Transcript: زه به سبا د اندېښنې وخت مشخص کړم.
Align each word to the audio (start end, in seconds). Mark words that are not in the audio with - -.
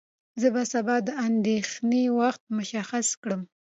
زه 0.41 0.47
به 0.53 0.63
سبا 0.73 0.95
د 1.07 1.09
اندېښنې 1.27 2.03
وخت 2.19 2.43
مشخص 2.57 3.07
کړم. 3.21 3.41